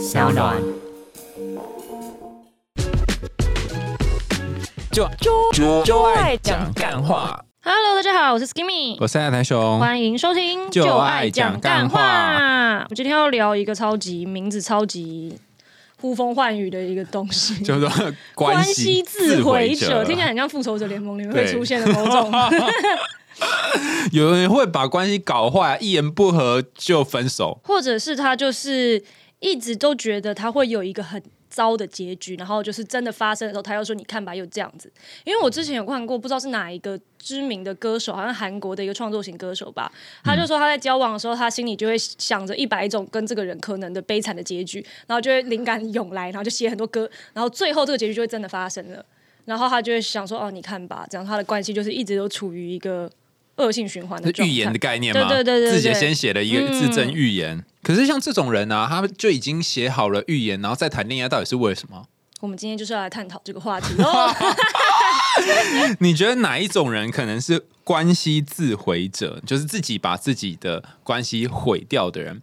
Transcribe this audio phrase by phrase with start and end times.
[0.00, 0.56] 小暖。
[4.90, 5.06] 就
[5.52, 7.44] 就就爱讲干话。
[7.62, 15.38] Hello，大家好，我是 Skimmy，我是爱台熊，欢迎收听就爱讲干话我今天要聊一个超级名字超级
[16.00, 17.86] 呼风唤雨的一个东西， 叫做
[18.34, 22.32] 关系系自毁者者，听起来很像复仇者联盟里面会出现的某种。
[24.12, 27.60] 有人会把关系搞坏，一言不合就分手。
[27.64, 29.02] 或者是他就是
[29.40, 34.90] 一直都觉得他会有一个很糟的结局，然后就是真的发生的时候，他又说你看吧，又这样子。
[35.24, 39.90] 因为我之前有看过，不知道是哪一个知名的歌手，好像韩国的一个创作型歌手吧，
[40.22, 49.04] 他就说他在交往的时候，他心里就会想着一百种跟这个人可能的悲惨的结局，然后就会灵感涌来，然后就写很多歌，然后最后这个结局就会真的发生了。
[49.46, 53.10] 然后他就会想说：“哦，你看吧，这样他的关系就是一直都处于一个
[53.60, 55.28] 恶性循环的状态。”是预言的概念吗？
[55.28, 57.64] 对对对自己先写了一个嗯自证预言。
[57.82, 62.04] 可是像这种人啊，他们就已经写好了预言，然后再谈恋爱，到底是为什么？
[62.40, 64.34] 我们今天就是要来探讨这个话题哦。
[66.00, 72.40] 你觉得哪一种人可能是关系自毁者，就是自己把自己的关系毁掉的人？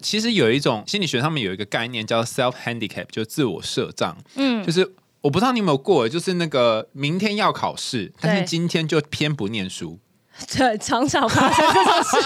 [0.00, 4.16] 其实有一种心理学上面有一个概念叫 self handicap，就自我设障。
[4.36, 4.88] 嗯，就是
[5.20, 9.98] 我不知道你有没有过，就是那个明天要考试，但是今天就偏不念书，
[10.56, 12.16] 对，常常发生这种事。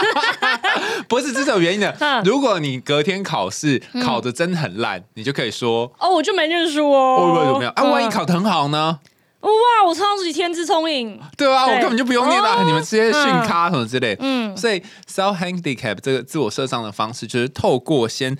[1.08, 2.22] 不是这种原因的 嗯。
[2.24, 5.92] 如果你隔天考试考的真的很烂，你就可以说。
[5.98, 7.44] 哦，我就没认输哦，哦。
[7.46, 7.72] 怎么样？
[7.76, 9.00] 啊，万一考得很好呢？
[9.40, 9.50] 哇，
[9.86, 11.20] 我超级天资聪颖。
[11.36, 14.16] 对啊，我根本就不用念了，哦你们这些训咖什么之类。
[14.20, 18.36] 嗯，所以 self handicap 这个自我设障的方式，就是透过先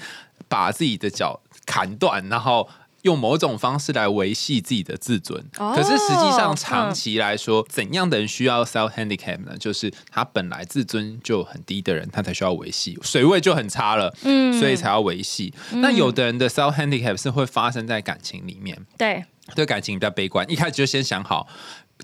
[0.48, 2.67] 把自己的脚砍断，然后
[3.05, 5.42] 用某种方式来维系自己的自尊。
[5.58, 9.56] 哦可是实际上嗯长期来说，怎样的人需要 self handicap 呢？
[9.58, 15.52] 就是他本来自尊就很低的人，他才需要维系，水位就很差了，嗯所以才要维系。
[15.72, 19.24] 那有的人的 self handicap 是会发生在感情里面，对，
[19.55, 21.46] 对感情比较悲观，一开始就先想好。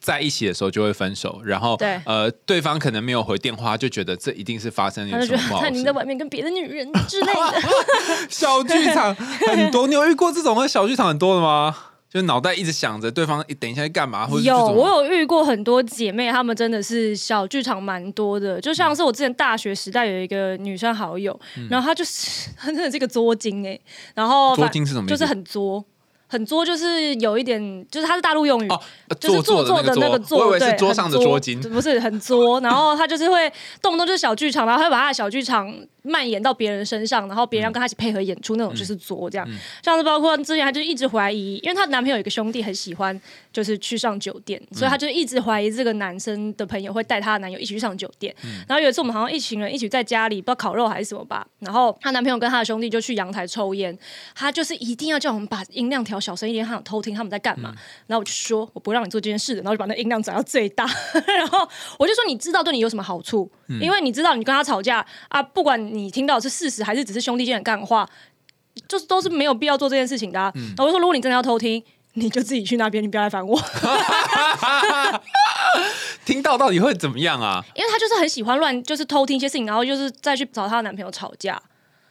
[0.01, 5.59] 在一起的时候就会分手，然后对呃，对方可能没有回电话，就觉得这一定是发生了什么。
[5.61, 7.61] 他已经在外面跟别的女人之类的。
[8.31, 11.77] 小剧场很多，你有遇过这种的小剧场很多的吗？
[12.13, 18.61] 就脑袋一直想着对方等一下在干嘛，或有，我有遇过很多姐妹，她们真的是小剧场蛮多的。
[18.61, 21.39] 就像是我之前大学时代有一个女生好友，
[21.71, 23.79] 然后她就是 她真的是个作精哎、
[24.13, 25.07] 然后嗯作精是什么？
[25.09, 25.85] 就是很作。
[26.31, 27.61] 很作就是有一点，
[27.91, 28.81] 就是它是大陆用语，哦，
[29.19, 31.61] 就是做作，的那个作，我以为对是桌上的很桌巾。
[31.69, 32.61] 不是很作。
[32.61, 33.53] 然后他就是会
[33.83, 39.47] 动不动就是小剧场，然后他会把他的小剧场蔓延到别人身上，然后别人要跟他一起配合演出，那种就是作这样。
[39.51, 43.19] 嗯像是包括之前他就一直怀疑，因为她男朋友有一个兄弟很喜欢
[43.53, 48.35] 就是去上酒店，所以他就一直怀疑这个男生的朋友会带她的男友一起去上酒店。
[48.45, 53.97] 嗯然后有一次我们好像一群人一起在家里，不知道烤肉还是什么吧，然后她男朋友跟她的兄弟就去阳台抽烟，
[54.35, 57.73] 她就是一定要叫我们把音量调小声一点，他想偷听他们在干嘛。
[58.07, 60.85] 然后我就说我不让你做这件事的，然后就把那音量转到最大。
[61.27, 61.67] 然后
[61.99, 63.51] 我就说你知道对你有什么好处？
[63.81, 68.09] 因为你知道你跟他吵架啊，不管你听到的是事实还是只是兄弟间的干话，
[68.87, 70.53] 就是都是没有必要做这件事情的、啊。
[70.55, 71.83] 然后我就说如果你真的要偷听。
[72.15, 73.57] 你就自己去那边，你不要来烦我，
[76.27, 77.65] 听到到底会怎么样啊？
[77.73, 81.63] 因为她就是很喜欢乱，就是偷听一些事情，然后就是再去找她的男朋友吵架。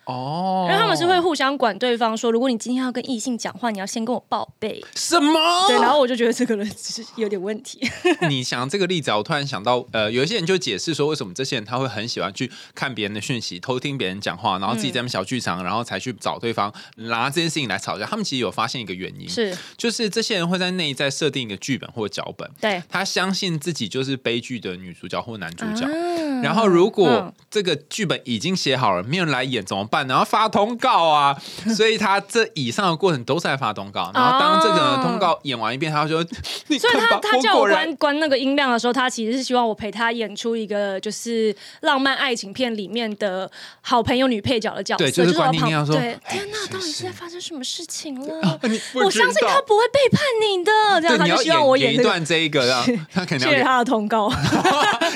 [0.09, 4.83] 哦，因为他们是会互相管对方说，如果你今天要跟异性讲话，你要先跟我报备。
[4.95, 5.39] 什么？
[5.67, 7.79] 对，然后我就觉得这个人是有点问题。
[8.27, 18.05] 你想这个例子啊，我突然想到，呃，有一些人就解释说，为什么这些人他会很喜欢去看别人的讯息，偷听别人讲话，然后自己在那边小剧场，然后才去找对方拿这件事情来吵架。
[18.05, 25.85] 他们其实有发现一个原因，是就是这些人会在内在设定一个剧本或脚本，对，他相信自己就是悲剧的女主角或男主角。
[25.85, 30.07] 啊然后，如果嗯这个剧本已经写好了，没有人来演怎么办？
[30.07, 31.35] 然后发通告啊！
[31.75, 34.11] 所以他这以上的过程都是在发通告。
[34.13, 36.29] 然后当这个通告演完一遍，他就说
[36.67, 43.49] ：“你 所以，他他叫我关关那个音量的时候，他其实是希望我陪他演出一个就是浪漫爱情片里面的
[43.81, 45.47] 好朋友女配角的角色，对就是说
[45.87, 48.59] 对，哎天哪，到底是是在发生什么事情了？
[49.03, 50.71] 我相信他不会背叛你的，
[51.01, 52.09] 这样，他就希望我演一这个。
[52.09, 54.29] 段这一个，让他肯定要谢谢他的通告，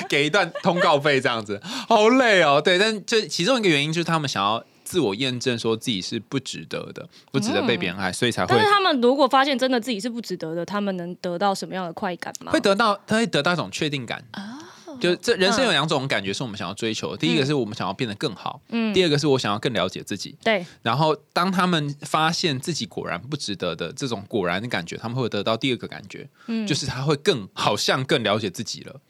[0.08, 2.60] 给给一段通告费，这样子好累哦。
[2.60, 12.52] 对，但这其中一个原因就是他们想要自我验证，说自己是不值得的，不值得被别人爱，所以才会但是他们如果发现真的自己是不值得的，他们能得到什么样的快感吗？
[12.52, 14.22] 会得到，他会得到一种确定感。
[15.00, 18.92] 就这人生有两种感觉是我们想要追求的，第一个是我们想要变得更好，嗯。
[18.94, 20.36] 第二个是我想要更了解自己。
[20.42, 26.66] 对，然后当他们发现自己果然不值得的这种果然的感觉，他们会得到第二个感觉，嗯。
[26.66, 29.00] 就是他会更好像更了解自己了。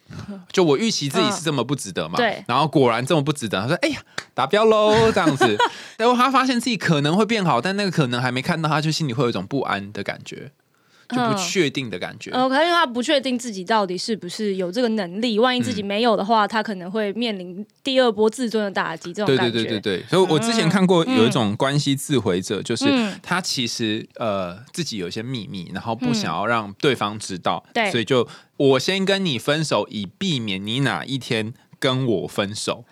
[0.52, 2.44] 就我预期自己是这么不值得嘛，嗯对。
[2.46, 4.00] 然后果然这么不值得，他说：“哎呀，
[4.34, 5.56] 达标喽！”这样子，
[5.96, 10.52] 然后他发现自己可能会变好，但那个可能还没看到，他就心里会有一种不安的感觉，
[11.08, 11.36] 就不嗯。
[11.36, 12.30] 确定的感觉。
[12.30, 15.86] OK，因为他不确定自己到底是不是有这个能力，万一自己嗯。
[15.86, 19.12] 没有的话，他可能会面临第二波自尊的打击。
[19.12, 19.98] 这种对感觉，对对对。
[19.98, 27.90] 对，所以我之前看过有一种关系自毁者，就是嗯他其实呃自己有一些秘密，然后不想要让对方知道，对。
[27.90, 28.26] 所以就
[28.56, 32.84] 我先跟你分手，以避免你哪一天跟我分手。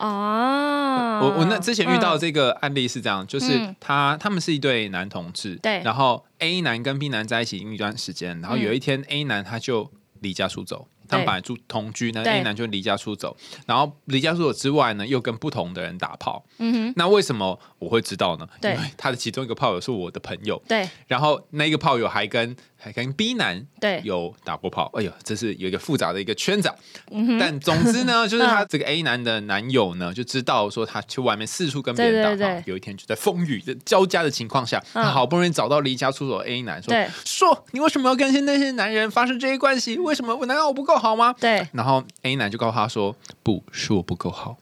[0.00, 2.18] 啊，我我那之前遇到嗯。
[2.18, 3.76] 这个案例是这样，就是嗯。
[3.78, 5.80] 他他们是一对男同志，对。
[5.82, 10.88] 然后 A 男跟 B 男在一起一段时间，然后有一天 A 男他就离家出走。
[11.08, 13.36] 他们本来住同居，那 A 男就离家出走，
[13.66, 16.44] 然后离家出走之外呢，又跟不同的人打炮。
[16.58, 18.48] 嗯哼，那为什么我会知道呢？
[18.60, 18.74] 对。
[18.74, 20.88] 因为他的其中一个炮友是我的朋友，对。
[21.08, 24.90] 然后那个炮友还跟还跟 B 男对，有打过炮。
[24.94, 26.74] 哎呦，这是有一个复杂的一个圈子、啊。
[27.10, 32.36] 嗯哼，但总之呢， 就是他这个 A 男的男友呢，就知道说他去外面四处跟别人打炮。
[32.36, 36.94] 对对对有一天就在风雨的交加的情况下，嗯他好不容易找到离家出走的 A 男，说
[37.24, 39.98] 说你为什么要跟那些男人发生这些关系？
[39.98, 41.34] 为什么我难道我不够好吗？
[41.38, 44.56] 对然后 A 男就告诉他说：“不是我不够好，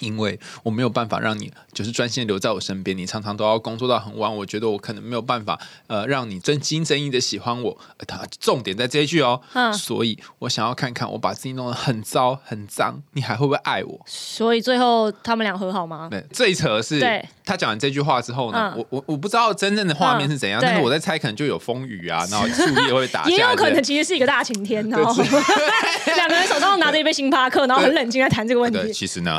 [0.00, 7.78] 因为我没有办法让你就是专心留在我身边，你常常都要工作到很晚，我觉得我可能没有办法呃让你真心真意的喜欢我。
[8.06, 14.00] 呃重点在这一句哦，嗯所以我想要看看我把自己弄得很糟很脏，你还会不会爱我？
[14.06, 16.08] 所以最后他们俩和好吗？
[16.10, 17.00] 对，最扯的是
[17.44, 25.14] 他讲完这句话之后呢，嗯我我我不知道真正的画面是怎样，嗯但是我在猜，可能就有风雨啊，然后树叶会打 也有可能其实是一个大晴天， 然后
[26.16, 28.92] 两个人手上拿着一杯星巴克，然后很冷静在谈这个问对，题。
[28.92, 29.38] 其实呢，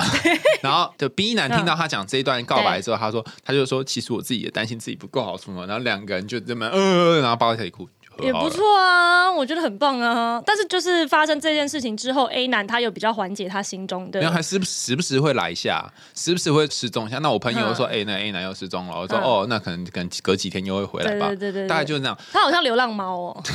[0.61, 7.87] 然后就 B 男听到他讲这一段告白之后，他说，他就说，其实我自己也担心自己不够好什么，然后两个人就这么呃，然后抱在一起哭。
[8.21, 10.43] 也不错啊，我觉得很棒啊。
[10.45, 17.19] 但是就是发生这件事情之后，A 男他有比较缓解他心中的然后还时不时不时会来一下，时不时会失踪一下。
[17.19, 18.99] 那我朋友说，嗯哎、那 A 男又失踪了。
[18.99, 21.27] 我说，嗯哦，那可能可能隔几天又会回来吧。
[21.27, 22.17] 对对对大概就是那样。
[22.33, 23.43] 他好像流浪猫哦。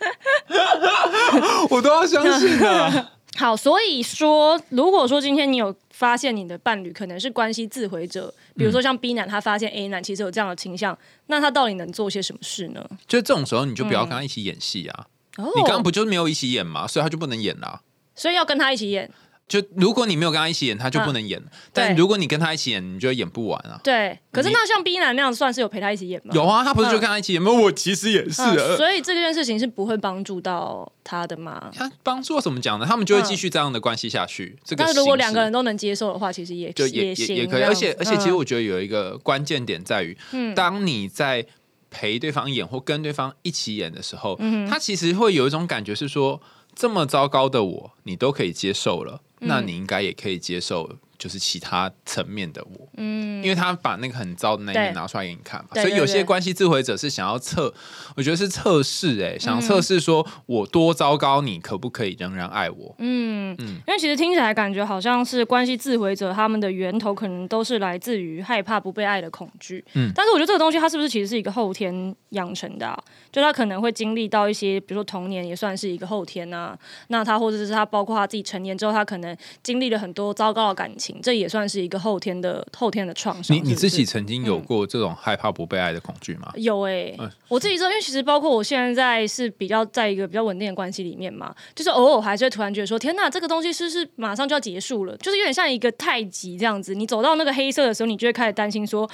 [1.70, 3.12] 我都要相信了。
[3.40, 10.96] 好，所以说，如果说今天你有发现你的伴侣可能是关系自毁者，比如说像 B 男，他发现 A 男其实有这样的倾向，
[11.28, 12.86] 那他到底能做些什么事呢？
[13.08, 15.06] 就这种时候，你就不要跟他一起演戏啊。
[15.38, 16.86] 哦你刚刚不就是没有一起演吗？
[16.86, 17.80] 所以他就不能演啦、
[18.14, 19.10] 所以要跟他一起演，
[19.50, 21.42] 就如果你没有跟他一起演，他就不能演。
[21.72, 23.80] 但如果你跟他一起演，你就演不完啊。
[23.82, 24.16] 对。
[24.30, 26.32] 可是那像 B 男那样，算是有陪他一起演吗？
[26.32, 27.50] 有啊，他不是就嗯跟他一起演吗？
[27.50, 28.76] 我其实也是。
[28.76, 31.68] 所以这件事情是不会帮助到他的嘛？
[31.74, 32.86] 他帮助怎么讲呢？
[32.88, 34.56] 他们就会继续这样的关系下去。
[34.64, 41.44] 这个但如果两个人都能接受的话，其实也就也也也可以，而且而且，其实嗯我觉得有一个关键点在于，嗯当你在
[41.90, 46.40] 陪对方演或跟对方一起演的时候，嗯他其实会有一种感觉是说，
[46.76, 50.98] 这么糟糕的我，你都可以接受了，嗯那你应该也可以接受。
[51.20, 53.30] 就是其他层面的我，嗯。
[53.44, 57.72] 因为他把那个很糟的那一面拿出来给你看嘛，所以有些关系自毁者是想要测，
[58.16, 59.40] 我觉得是测试，哎，嗯。
[59.40, 62.94] 想测试说我多糟糕，你可不可以仍然爱我？
[62.98, 69.84] 嗯，因为其实听起来感觉好像是关系自毁者他们的源头可能都是来自于害怕不被爱的恐惧。
[69.94, 70.10] 嗯。
[70.14, 72.98] 但是我觉得这个东西它是不是其实是一个后天养成的、啊？
[73.32, 76.78] 就他可能会经历到一些，比如说童年也算是一个后天啊。
[77.08, 83.56] 那他或者是他包括他自己成年之后，他可能经历了很多糟糕的感情，这也算是一个后天的后天的创伤。
[83.56, 86.52] 你你自己曾经有过这种害怕不被爱的恐惧吗？
[86.56, 95.16] 有诶、嗯我自己知道，因为其实包括我现在是比较在一个比较稳定的关系里面嘛，就是偶尔还是会突然觉得说，天呐，这个东西是不是马上就要结束了？
[95.16, 99.08] 就是有点像一个太极这样子，你走到那个黑色的时候，你就会开始担心说。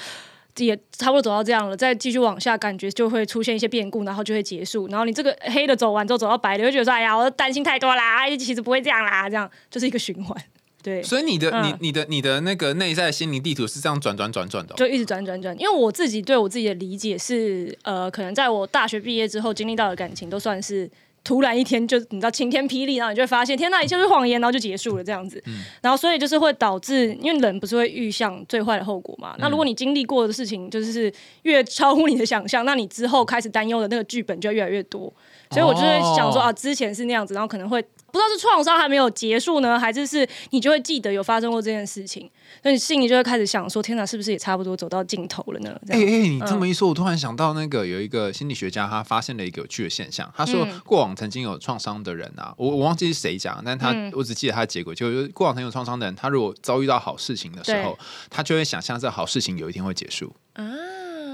[0.59, 4.89] 也差不多走到这样了，再继续往下，感觉就会出现一些变故，然后就会结束。
[4.89, 10.43] 然后你这个黑的走完之后，走到白的，会觉得说：“哎呀，我担心太多啦，哎其实不会这样啦。”这样就是一个循环，
[10.87, 11.03] 对。
[11.03, 15.59] 所以你的、嗯你你的你的那个内在心灵地图是这样转转转转的哦、就一直转转转。
[15.59, 20.89] 因为我自己对我自己的理解是，呃，可能在我大学毕业之后经历到的感情，都算是
[21.25, 25.43] 突然一天就你知道晴天霹雳，然后你就会发现天呐，一切都是谎言，然后就结束了这样子。
[25.83, 29.35] 然后所以就是会导致，因为人不是会预想最坏的后果嘛。
[29.41, 31.13] 那如果你经历过的事情就是
[31.43, 35.13] 越超乎你的想象，那你之后开始担忧的那个剧本就会越来越多。
[35.51, 42.31] 所以我就会想说哦啊，之前是那样子，然后可能会不知道是创伤还没有结束呢，还是是你就会记得有发生过这件事情，
[42.63, 45.79] 所以你心里就会开始想说：天哪，是不是也差不多走到尽头了呢？
[45.89, 50.33] 哎哎，你这么一说，我突然想到那个有一个心理学家，他发现了一个有趣的现象。
[50.35, 57.99] 他说，过往曾经有创伤的人啊，我我忘记是谁讲，但他我只记得他的结果，就是过往曾有创伤的人，他如果遭遇到好事情的时候，
[58.31, 60.65] 他就会想象这好事情有一天会结束啊，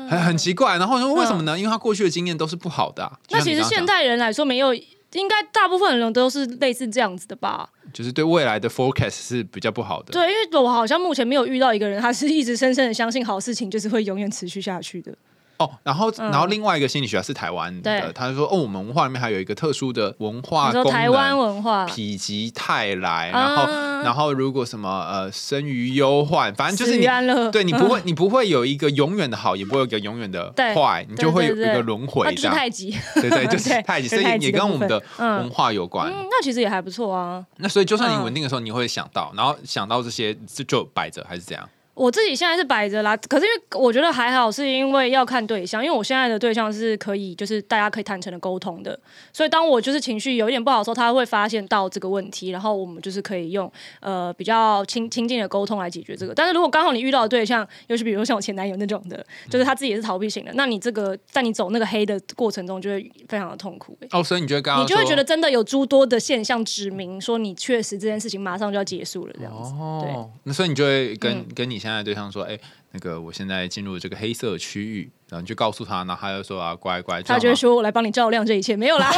[0.08, 0.78] 很很奇怪。
[0.78, 1.58] 然后说为什么呢？
[1.58, 3.20] 因为他过去的经验都是不好的。
[3.30, 4.74] 那其实现代人来说，没有
[5.12, 7.68] 应该大部分人都是类似这样子的吧？
[7.92, 10.12] 就是对未来的 forecast 是比较不好的。
[10.12, 15.14] 对，因为我好像目前没有遇到一个人，他是一直深深的相信好事情就是会永远持续下去的。
[15.62, 23.66] 哦，然后，然后另外一个心理学家是台湾的，他就说，哦，我们文化里面还有一个特殊的文化功能，台湾文化，否极泰来，然后，
[24.02, 27.06] 然后如果什么呃生于忧患，反正就是你，
[27.50, 32.54] 对你不会， 你不会有一个永远的好，也不会有一个永远的坏，你就会有一个轮回，这样。
[32.54, 36.10] 太极，对对， 就是太极，所以也跟我们的文化有关。
[36.10, 37.44] 那其实也还不错啊。
[37.58, 41.68] 那所以就算你稳定的时候，你会想到，然后想到这些就就摆着，还是这样？
[41.94, 48.98] 我自己现在是摆着啦，可是因为我觉得还好，是因为要看对象，因为我现在的对象是可以，就是大家可以坦诚的沟通的，
[49.32, 53.70] 所以当我就是情绪有一点不好的时候，他会发现到这个问题，然后我们就是可以用
[54.00, 56.34] 呃比较亲亲近的沟通来解决这个。
[56.34, 63.98] 但是如果刚好你遇到的对象，尤其比如说像我前男友那种的，就是他自己也是逃避型的，那你这个在你走那个黑的过程中，就会非常的痛苦。
[64.12, 69.72] 哦，所以你觉得刚你就会觉得真的有诸多的现象指明说你确实这件事情马上就要结束了这样子。
[70.00, 72.58] 对，那所以你就会跟跟你现在的对象说，哎。
[72.94, 79.10] 那个，我现在进入这个黑色区域，然后你就告诉他，然后他就说啊，乖乖，他就会说我来帮你照亮这一切，没有啦，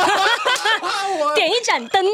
[1.35, 2.05] 点一盏灯，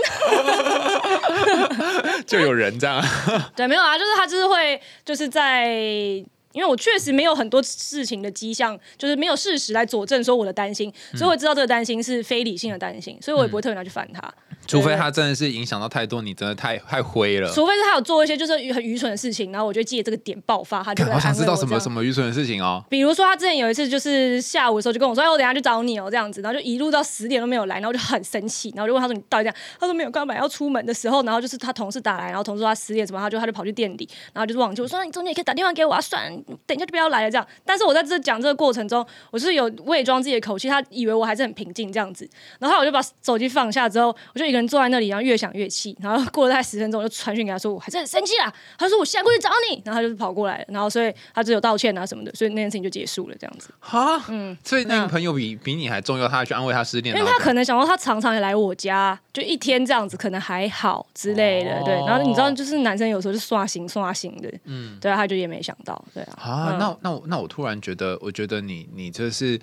[2.27, 3.05] 就有人这样，
[3.55, 6.25] 对，没有啊，就是他就是会就是在。
[6.53, 14.21] 因为我确实没有很多事情的迹象，就是没有事实来佐证说我的担心，所以我知道这个担心是非理性的担心，所以我也不会特别拿去烦他。
[14.67, 17.51] 除非他真的是影响到太多，你真的太太灰了。
[17.53, 22.85] 除非是他有做一些就是很愚蠢的事情，然后我就借这个点爆发，他就好想知道什么什么愚蠢的事情哦。
[22.89, 36.31] 比如说他之前有一次就是下午的时候就跟我说：“哎，我等下去找你哦。”这样子，然后就一路到十点都没有来，然后就很生气，然后就问他说：“你到底这样？”他说：“没有，刚本来要出门的时候，然后就是他同事打来，然后同事说他十点什么，他就他就跑去店里，然后就是忘记我说你中间也可以打电话给我啊，算
[36.67, 42.29] 等一下就不要来了。”这样，但是我在这讲这个过程中，我是有伪装自己的口气，他以为我还是很平静这样子，
[42.61, 48.51] 然后我就把手机放下之后，我就一个人坐在那里，然后越想越气，然后过了大概十分钟，我就传讯给他说，我还是很生气啦。
[48.79, 53.69] 他说我现在过去找你，然后他就跑过来了，然后所以他只有道歉啊什么的，所以那件事情就结束了这样子。
[53.81, 61.95] 哈，嗯，所以那个朋友比比你还重要，他去安慰他失恋，因为他可能想说他常常也来我家，就一天这样子可能还好之类的，对。
[62.07, 66.39] 然后你知道，就是男生有时候就刷新刷新的，嗯，对啊，他就也没想到，对啊。
[66.41, 67.91] 啊，那那我那我突然觉。
[67.91, 69.61] 觉得，我觉得你你这是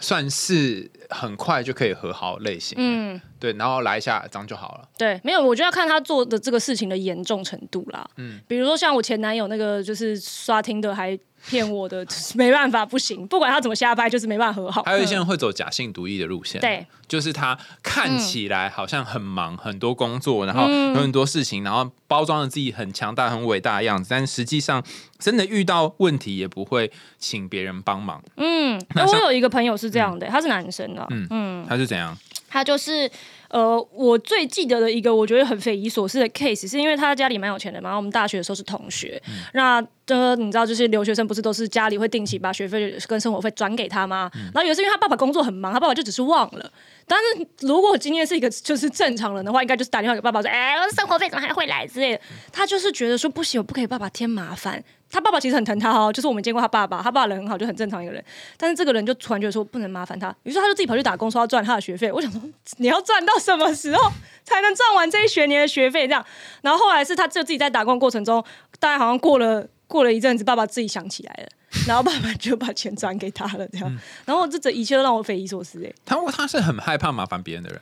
[0.00, 4.88] 算是很快就可以和好类型，嗯，对，然后来一下张就好了。
[4.96, 8.08] 对，没有，我就要看他做的这个事情的严重程度啦。
[8.16, 11.18] 嗯，比如说像我前男友那个，就是刷听的还。
[11.48, 14.82] 骗我的没办法，不行，不管他怎么瞎掰，就是没办法和好。
[14.82, 24.82] 还有一些人会走假性独立的路线，对，就是他看起来好像很忙，很多工作，然后有很多事情，然后包装了自己很强大、很伟大的样子，但实际上
[25.18, 28.22] 真的遇到问题也不会请别人帮忙。
[28.36, 32.16] 嗯，那我有一个朋友是这样的，他是男生的，嗯嗯，他是怎样？
[32.48, 33.10] 他就是。
[33.48, 39.20] 呃，我最记得的一个我觉得很匪夷所思的 case，是因为他家里蛮有钱的嘛，然后我们大学的时候是同学。
[39.54, 44.30] 那呃，你知道，就是留学生不是都是家里会定期把学费跟生活费转给他吗？
[44.52, 46.70] 然后有一次因为他爸爸工作很忙，他爸爸就只是忘了。
[47.08, 52.20] 但是如果今天是一个就是正常人的话，应该就是打电话给爸爸说：“哎，生活费怎么还会来？”之类的。
[52.52, 54.84] 他就是觉得说不行，我不给爸爸添麻烦。
[55.10, 58.22] 他爸爸其实很疼他哦，就是我们见过他爸爸，他爸爸人很好，就很正常一个人。
[58.58, 62.12] 但是这个人就突然觉得说不能麻烦他，于是他就自己跑去打工，说要赚他的学费。
[62.12, 62.38] 我想说，
[62.76, 64.12] 你要赚到什么时候
[64.44, 66.06] 才能赚完这一学年的学费？
[66.06, 66.22] 这样，
[66.60, 68.44] 然后后来是他就自己在打工过程中，
[68.78, 71.48] 大概好像过了过了一阵子，爸爸自己想起来了，
[71.88, 73.98] 然后爸爸就把钱转给他了，这样。
[74.24, 75.84] 然后这这一切都让我匪夷所思。
[75.84, 77.80] 哎，他他是很害怕麻烦别人的人。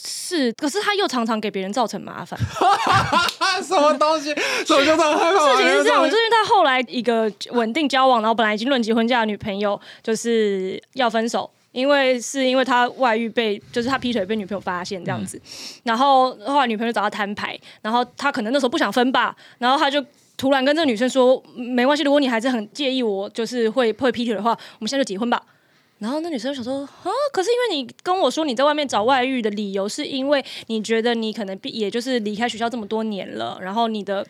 [0.00, 2.38] 是，可是他又常常给别人造成麻烦。
[3.62, 4.32] 什么东西？
[4.64, 5.56] 什么叫做害怕？
[5.56, 15.40] 事情是这样，就是因为他后来一个稳定交往，然后本来已经论及婚嫁的女朋友，就是要分手，因为是因为他外遇被，就是他劈腿被女朋友发现这样子。
[15.82, 20.00] 然后后来女朋友找他摊牌，然后他可能那时候不想分吧，然后他就
[20.38, 25.42] 突然跟这个女生说：“没关系，如果你还是很介意我，就是会会劈腿的话，我们现在就结婚吧。”
[25.98, 34.24] 然后那女生想说啊，可是因为你跟我说你在外面找外遇的理由，是因为你觉得你可能毕，也就是离开学校这么多年了，然后你的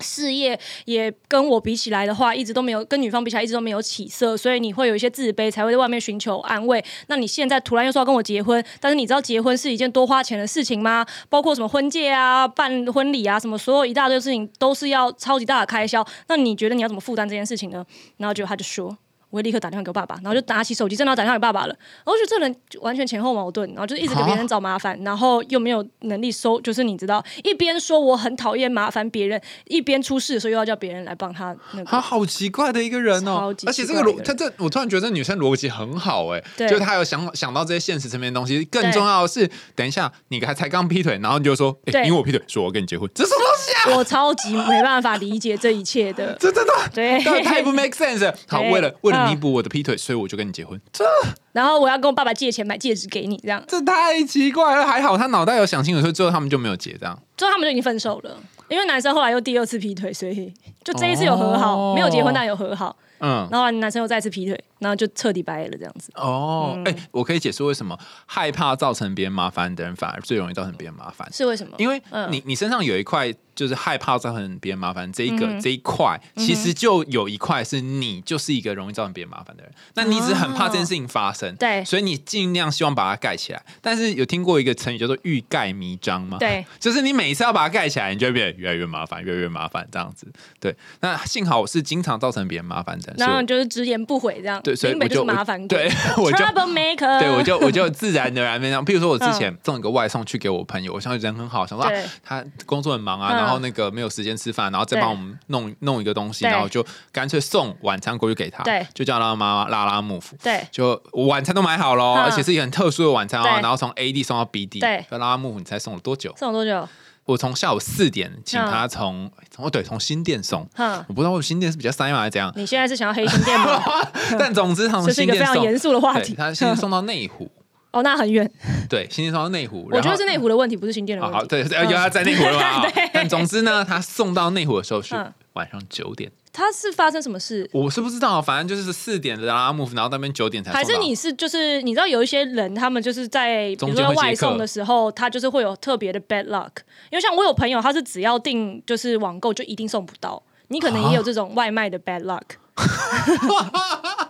[0.00, 6.84] 事业也跟我比起来的话，一直都没有跟女方比起来，一直都没有起色，所以你会有一些自卑，才会在外面寻求安慰。
[7.08, 11.06] 那你现在突然又说要跟我结婚，但是你知道结婚是一件多花钱的事情吗？
[11.28, 16.06] 包括什么婚戒啊、办婚礼啊，什么所有一大堆事情都是要超级大的开销。
[16.28, 17.84] 那你觉得你要怎么负担这件事情呢？
[18.16, 18.96] 然后就他就说。
[19.30, 21.68] 我会立刻打电话给我爸爸，然后就拿起手机，真的要打电话给爸爸了。
[21.68, 32.00] 然后我觉得这人完全前后矛盾，然后就是一直给别人找麻烦，然后又没有能力收，就是你知道，一边说我很讨厌麻烦别人，一边出事的时候又要叫别人来帮他那他。
[32.00, 38.64] 好奇怪的一个人哦而且这个逻，他这我突然觉得这女生逻辑很好哎，对就是她有想想到这些现实层面的东西。
[38.64, 43.96] 更重要的是，等一下你还才刚劈腿，然后你就说，哎，对因为我劈腿，说我跟你结婚，这什么东西啊？
[43.96, 48.34] 我超级没办法理解这一切的， 这真的对这太不 make sense。
[48.48, 51.04] 好，为了为了嗯弥补我的劈腿，所以我就跟你结婚，这
[51.52, 54.86] 然后我要跟我爸爸借钱买戒指给你，这样，这太奇怪了。
[54.86, 57.18] 还好他脑袋有想清楚，所以最后他们就没有结这样。
[57.36, 58.36] 最后他们就已经分手了。
[58.68, 60.52] 因为男生后来又第二次劈腿，所以
[60.84, 62.96] 就这一次有和好，哦没有结婚但有和好。
[63.18, 66.10] 嗯，然后男生又再次劈腿，然后就彻底掰了这样子。
[66.14, 71.28] 哦，嗯哎、我可以解释为什么害怕造成别人麻烦的人，反而最容易造成别人麻烦。
[71.32, 71.74] 是为什么？
[71.78, 79.70] 因为嗯你你身上有一块就是害怕造成别人麻烦这一个、嗯这一块，其实就有一块是你就是一个容易造成别人麻烦的人。
[79.92, 83.62] 那你只很怕这件事情发生，对所以你尽量希望把它盖起来。
[83.82, 90.26] 但是有听过一个成语叫做“欲盖弥彰”吗？，对， 就是你每一次要把它盖起来，你就会变得越来越麻烦，越来越麻烦这样子。
[90.58, 94.58] 对，那幸好我是经常造成别人麻烦的，然后就是直言不讳这样。
[94.62, 97.20] 对，所以我就麻烦鬼对， 我就 trouble maker。
[97.20, 98.82] 对，我就我就自然而然变这样。
[98.82, 110.36] 譬如说，我之前送一个外送去给我朋友，我想人很好，想说、啊、他工作很忙啊，嗯然后那个没有时间吃饭，然后再对帮我们弄弄一个东西，然后就干脆送晚餐过去给他，对就叫他妈妈拉拉幕府。
[110.42, 116.34] 对就晚餐都买好喽，嗯而且是一个很特殊的晚餐哦，然后从 A 地送到 B 地，对拉拉幕府你猜送了多久？
[116.38, 116.88] 送了多久？
[117.26, 123.80] 我从下午四点请他从从哦对从新店送，哼，我不知道我新店是比较塞吗还是怎样，你现在是想要黑心店吗？
[124.36, 126.34] 但总之他从这是一个非常严肃的话对题。
[126.34, 127.48] 他先送到内湖，
[127.92, 128.48] 哦，那很远。
[128.88, 131.38] 对，新店送到内湖，我觉得是内湖的问题，不是新店的问题。
[131.38, 132.86] 好，对要要在内湖了嘛。
[132.90, 137.68] 对但总之呢，他送到内湖的时候是嗯晚上九点，他是发生什么事？
[137.72, 140.70] 我是不知道，反正就是四点的拉拉木，然后那边九点才。
[140.72, 146.70] 还是你是就是你知道有一些人，他们就是在比如说外送的时候，他就是会有特别的 bad luck。
[147.10, 152.42] 因为像我有朋友，他是只要订就是网购就一定送不到，你可能也有这种外卖的 bad luck。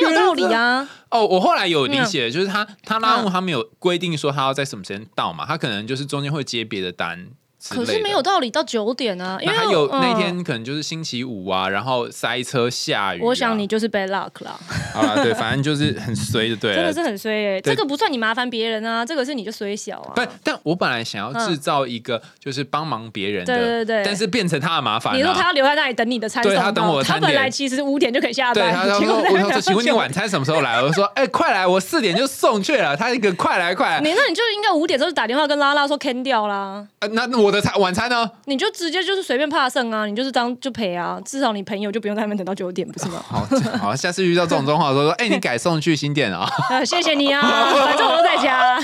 [0.00, 2.04] 因为没有道理啊，哦，我后来有理嗯。
[2.04, 7.28] 解，就是他他拉拉木他没有规定说他要在什么时间到嘛，他可能就是中间会接别的单。
[7.70, 13.22] 可是没有道理到九点啊，因为他有嗯那天可能就是星期五啊，然后塞车下雨啊。
[13.22, 14.58] 我想你就是 bad luck 了，
[14.92, 16.74] 好了，对，反正就是很衰的，对。
[16.82, 20.12] 真的是很衰诶、对这个不算你麻烦别人啊，这个是你就衰小啊。
[20.14, 25.16] 不，但我本来想要制造一个就是帮忙别人的，对对对但是变成他的麻烦、啊。
[25.16, 30.80] 你说他要留在那里等你的餐，对他等我的餐点他本来其实五点就可以下对，班，他他结果，说我说，请问你晚餐什么时候来？
[30.82, 32.96] 我说，哎、快来，我四点就送去了。
[32.96, 38.28] 他一个快来快来，你那你就应该五点之后就打电话跟拉拉说 can 掉啦，呃那那我的餐晚餐呢？
[38.46, 43.22] 你就直接就是随便怕剩啊，你就是当就赔啊，至少你朋友就不用在那边等到九点，不是吗？
[43.24, 43.46] 好
[43.78, 46.48] 好，下次遇到这种状况的时候说， 哎、你改送去新店啊？
[46.70, 48.80] 啊，谢谢你啊，反正我都在家，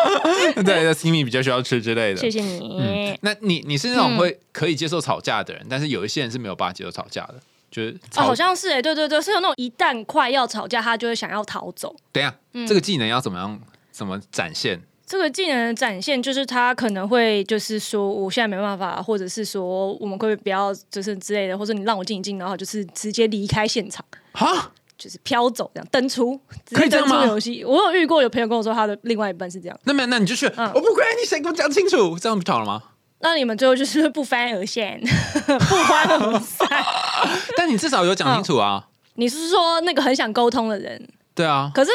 [0.62, 2.16] 对，那 Timmy 比较需要吃之类的。
[2.20, 3.18] 谢谢你。
[3.22, 7.34] 那你你是那种会可以接受吵架的人，但是有一些人是没有办法接受吵架的，
[7.70, 11.94] 就是哦，好像是哎、对对对，是有那种一旦快要吵架，他就会想要逃走。
[12.10, 14.80] 等一下，嗯这个技能要怎么样怎么展现？
[15.12, 27.62] 这个技能的展现，就是他可能会就是说，我现在没办法，或者是说，我们可不可以不要，就是之类的，或者你让我静一静，然后就是直接离开现场，哈，就是飘走这样，登出，直接登可以这样吗出游戏。
[27.62, 29.78] 我有遇过有朋友跟我说，他的另外一半是这样。
[29.84, 32.82] 那没有，那你就去，嗯我不管你谁给我讲清楚，这样不就好了吗？
[33.20, 34.98] 那你们最后就是不欢而散，
[35.68, 36.66] 不欢而散。
[37.54, 38.88] 但你至少有讲清楚啊。
[39.16, 41.06] 你是说那个很想沟通的人？
[41.34, 41.90] 对啊，可是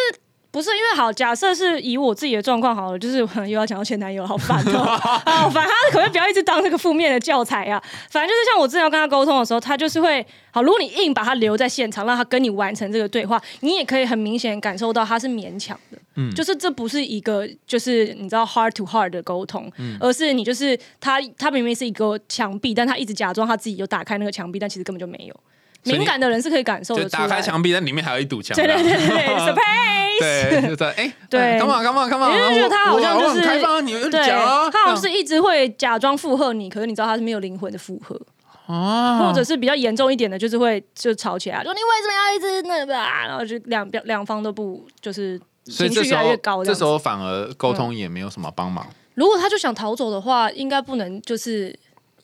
[0.58, 4.80] 不是因为好，假设是以我自己的状况好了，就是又要讲到前男友，好烦哦、
[5.24, 7.80] 啊，反正他可不可以不要一直当这个负面的教材啊？
[8.10, 16.00] 反正就是像我之前要跟他沟通的时候，他就是会好，如果你硬把他留在现场，让他跟你完成这个对话，你也可以很明显感受到他是勉强的。
[16.16, 25.40] 嗯就是这不是一个，就是你知道 heart to heart 的沟通，嗯而是你就是他，他明明是一个墙壁，但他一直假装他自己有打开那个墙壁，但其实根本就没有。
[25.88, 27.08] 敏感的人是可以感受的。
[27.10, 28.56] 打开墙壁，但里面还有一堵墙。
[28.56, 29.98] 对对对对对，surprise。
[30.20, 32.30] 对，就在哎，对干嘛干嘛干嘛？
[32.36, 38.20] 因为就觉得他好像就是开放啊，你有对，讲啊，他好像是一直会假装附和你，可是你知道他是没有灵魂的附和，
[38.66, 43.28] 啊，或者是比较严重一点的，就是会就吵起来，说你为什么要一直那个啊？
[43.28, 46.66] 然后就两边两方都不就是情绪越来越高。
[46.66, 48.88] 这时候反而沟通也没有什么帮忙。
[49.14, 51.78] 如果他就想逃走的话，应该不能就是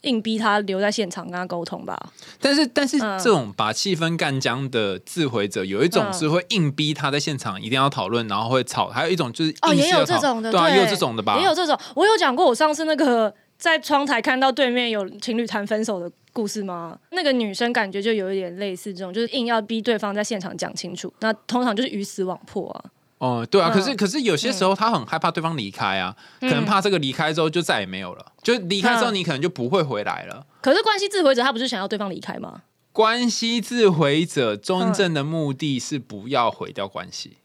[0.04, 1.98] 硬逼他留在现场跟他沟通吧。
[2.40, 11.38] 但是，但是嗯这种把气氛干僵的自毁者，有一种嗯是会硬逼他在现场一定要讨论，然后会吵；还有一种就是哦，也有这种的，对啊，也有这种的吧？
[11.40, 11.78] 也有这种。
[11.96, 16.98] 我有讲过，我上次那个在窗台看到对面有情侣谈分手的故事吗？
[17.12, 21.14] 那个女生感觉就有一点类似这种，就是硬要逼对方在现场讲清楚。
[21.20, 22.86] 那通常就是鱼死网破啊。
[23.24, 30.46] 哦，对啊，嗯可是可是有些时候他很害怕对方离开啊，可能怕这个离开之后就再也没有了，就离开之后嗯你可能就不会回来了。
[30.62, 32.64] 可是关系自毁者他不是想要对方离开吗？
[32.92, 37.38] 关系自毁者真正的目的是不要毁掉关系，嘿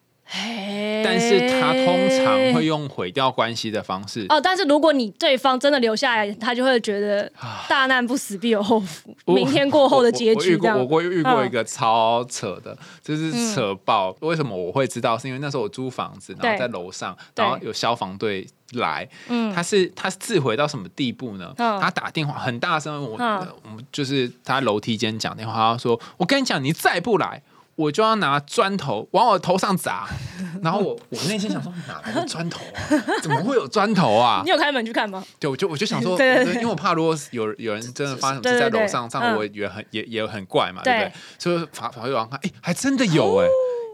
[1.02, 4.26] 但是他通常会用毁掉关系的方式。
[4.28, 7.30] 哦，但是如果你对方真的留下来，他就会觉得
[7.68, 10.86] 大难不死必有后福，明天过后的结局这样我。
[10.86, 14.14] 过遇过嗯一个超扯的，就是扯爆。
[14.20, 15.16] 为什么我会知道？
[15.16, 19.08] 是因为那时候我租房子，然后在楼上，然后有消防队来。
[19.28, 21.54] 嗯他是他是自毁到什么地步呢？
[21.56, 27.42] 嗯他打电话很大声，我、嗯我们就是他在楼梯间讲电话，他说：“我跟你讲，你再不来。”
[27.78, 30.08] 我就要拿砖头往我头上砸，
[30.62, 32.82] 然后我我内心想说哪来的砖头啊？
[33.22, 34.50] 怎么会有砖头啊你？
[34.50, 35.24] 有开门去看吗？
[35.38, 41.12] 对，我就我就想说， 对对对因为我怕如果有有人真的发生在楼上，这样嗯我也很也也很怪嘛，对不对对？
[41.38, 43.46] 所以法法会往看，哎，还真的有哎，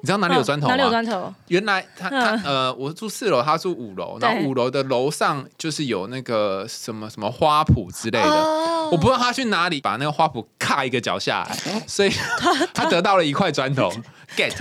[0.04, 0.90] 你知道哪里有砖头嗯哪里有吗？
[0.92, 1.34] 砖头？
[1.48, 8.28] 原来他他嗯呃，我住四楼，他住五楼，然后五楼的楼上就是有那个什么什么花圃之类的。
[8.28, 8.60] 哦
[8.92, 12.10] 我不知道他去哪里把那个花圃咔一个脚下来，所以
[12.74, 13.90] 他得到了一块砖头
[14.36, 14.52] ，get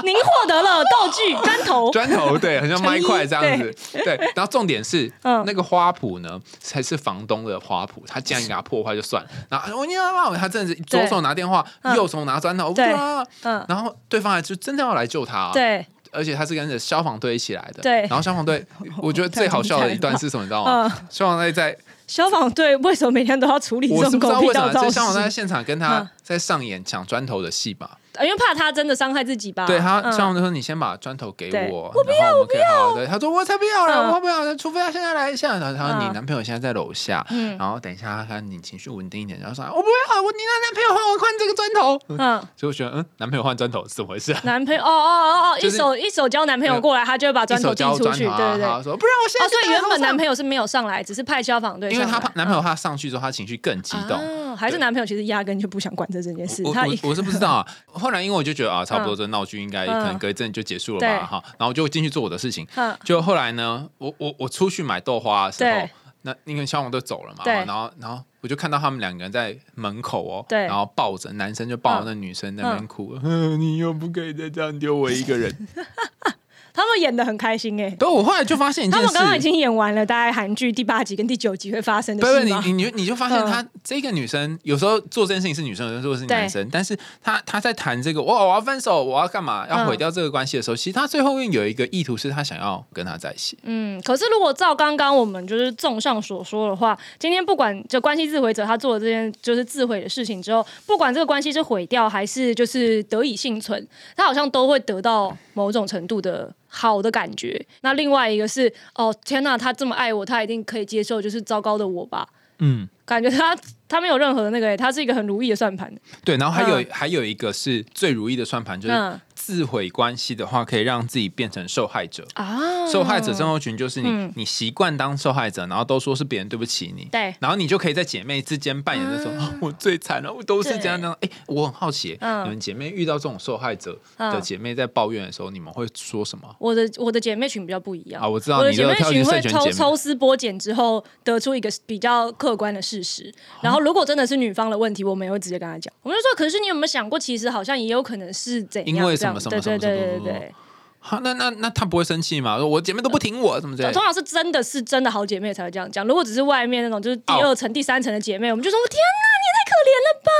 [0.04, 1.90] 您获得了道具 砖头。
[1.90, 4.16] 砖头，对，很像麦块这样子，对。
[4.34, 5.42] 然后重点是，嗯。
[5.46, 11.94] 那个花圃呢，才是房东的花圃，他竟然给他破坏就算了，然后我你要他真的是左手拿电话，嗯。
[11.96, 13.24] 右手拿砖头，对啊。
[13.42, 18.00] 嗯，然后对方还就真的要来救他、啊，，对，而且他是跟着消防队一起来的，对。
[18.02, 18.64] 然后消防队，
[18.98, 20.86] 我觉得最好笑的一段是什么，你知道吗？
[20.86, 25.30] 嗯，消防队在，消防队为什么每天都要处理这种狗屁不知道为什么，倒灶这消防队在？
[25.30, 26.08] 现场跟他嗯。
[26.22, 27.88] 在上演抢砖头的戏嘛，
[28.22, 29.66] 因为怕他真的伤害自己吧？
[29.66, 44.40] 对他，嗯消防队说：“你先把砖头给我，我不要，我不要。”对，他说：“我才不要了，嗯我不要，除非他现在来一下。”然后他说：“嗯你男朋友现在在楼下，嗯然后等一下他看你情绪稳定一点。”然后说：“我不要，我你让男朋友换我换这个砖头。”嗯， 所以我觉得，嗯，男朋友换砖头是怎么回事啊？
[44.44, 48.82] 男朋友哦哦哦哦，一手一手交男朋友过来，他就会把砖头递出去，对对对。
[48.82, 52.04] 说：“不然我现在所以原本男朋友，是没有上来，只是派消防队因为。
[52.06, 54.18] 他怕男朋友他上去之后，他情绪更激动。”
[54.52, 57.66] 啊，还是男朋友其实压根就不想管这这件事，他我我我是不知道啊。
[57.86, 62.66] 后来因为我就觉得啊，差不多这闹剧应该可能嗯隔一阵就结束了吧，哈，然后我就进去做我的事情。
[62.76, 65.90] 嗯就后来呢，我我我出去买豆花的时候对，
[66.22, 75.54] 那因为消防队走了嘛，对然后然后我就看到他们两个人在门口哦，对然后抱着男生就抱着那女生在那边哭，嗯， 你又不可以再这样丢我一个人。
[76.72, 77.90] 他们演的很开心哎。
[77.98, 82.60] 对，我后来就发现一件事，他们刚刚已经演完了，大概韩剧第八集跟第九集会发生的事吗？
[82.64, 93.58] 你你你就你就发现嗯她这个女生有时候做这件事情是女生，有时候做是男生，但是她她在谈这个我我要分手，我要干嘛，要毁掉这个关系的时候，其实她最后面有一个意图是她想要跟他在一起。
[93.62, 107.66] 嗯，可是如果照刚刚我们就是综上所说的话，今天不管就关系自毁者他做了这件就是自毁的事情之后，不管这个关系是毁掉还是就是得以幸存，他好像都会得到某种程度的好的感觉。
[107.82, 112.26] 那另外一个是哦天呐，他这么爱我，他一定可以接受就是糟糕的我吧？
[112.60, 113.56] 嗯，感觉他
[113.88, 115.92] 他没有任何的那个、欸，他是一个很如意的算盘。
[116.24, 122.24] 对，然后还有、嗯还有一个是最如意的算盘，就是嗯自毁关系的话，可以让自己变成受害者。
[122.34, 131.16] 啊，受害者症候群就是你，嗯你习惯当受害者，然后都说是别人对不起你，对然后你就可以在姐妹之间扮演那种、啊我最惨了，我都是这样这样。
[131.20, 136.54] 哎，我很好奇，嗯你们姐妹遇到这种受害者的嗯姐妹在抱怨的时候，你们会说什么？
[136.60, 143.32] 我的我的姐妹群比较不一样啊，我知道我的姐妹群会抽抽丝剥茧之后，得出一个比较客观的事实。
[143.62, 145.92] 然后，如果真的是女方的问题，我们也会直接跟她讲。
[146.02, 148.96] 我们就说，可是你有没有想过，其实好像也有可能是怎样？
[148.96, 150.54] 因为什么什么对对对什么什么对对对。
[151.02, 152.58] 好，那那那她不会生气吗？
[152.58, 154.02] 说我姐妹都不挺我，怎么之类的通。
[154.02, 156.06] 常是真的是真的好姐妹才会这样讲。
[156.06, 160.30] 如果只是外面那种就是第哦二层、第三层的姐妹，我们就说天哪，你也太可怜了吧，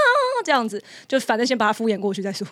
[0.44, 2.46] 这样子就反正先把她敷衍过去再说。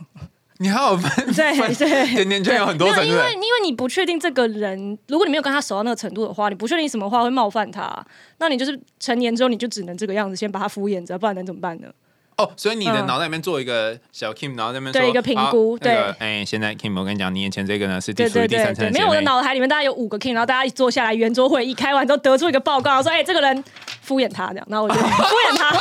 [0.60, 8.04] 你还有分对对甜甜圈有很多层，因为因为你不确定这个人，如果你没有跟他熟到那个程度的话，你不确定什么话会冒犯他，
[8.38, 11.88] 那你就是成年之后你就只能这个样子，先把他敷衍着，不然能怎么办呢？
[12.38, 13.06] 哦，所以你的嗯。
[13.06, 15.94] 脑袋里面做一个小 Kim，然后在那边说对一个评估对。
[16.18, 18.56] 哎，现在 Kim，我跟你讲，你眼前这个呢是第对属于对对。
[18.56, 19.24] 对，第三层没有我的妹。
[19.24, 23.64] 脑海里面大概有五个 king，然后大家一坐下来圆桌会议开完之后得出一个报告，说哎、这个人
[24.02, 25.74] 敷衍他这样，然后我就 敷衍他，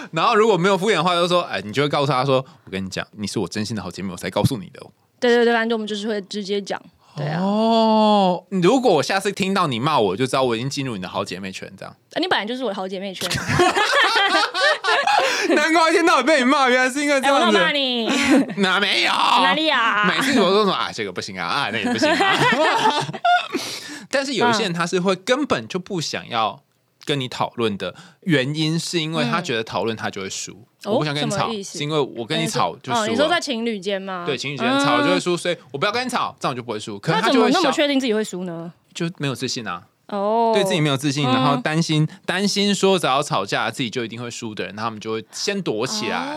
[0.12, 4.80] 然后如果没有敷衍的话，就说哎，你就会告诉他说，我跟你讲，你是我真心的好姐妹，我才告诉你的。
[5.18, 6.80] 对对对，反正我们就是会直接讲，
[7.16, 11.92] 对啊，哦，如果我下次听到你骂我，就知道我已经进入你的好姐妹圈，这样。
[11.92, 13.44] 啊 你本来就是我的好姐妹圈啊，
[15.54, 17.46] 难怪一天到晚被你骂，原来是因为这样子。
[17.46, 18.06] 有骂你
[18.56, 19.10] 哪没有？
[19.12, 20.04] 哪里啊？
[20.06, 22.36] 每次我都说啊，这个不行啊，啊，那也不行啊。
[24.10, 26.62] 但是有一些人他是会根本就不想要
[27.04, 30.52] 跟你讨论的原因，是因为他觉得讨论他就会输。
[30.84, 33.38] 哦我不想跟你吵，是因为我跟你吵就输哦，你说在。
[33.40, 34.24] 情侣间吗？
[34.24, 35.20] 对，情侣间吵了就会嗯。
[35.20, 36.98] 输，所以我不要跟你吵，这样我就不会输。
[36.98, 38.72] 可能那怎么那么他就会笑，确定自己会输呢？
[38.94, 46.36] 就没有自信啊，哦，对自己没有自信，嗯然后担心担心说只要吵架自己就一定会输的人，他们就会先躲起来。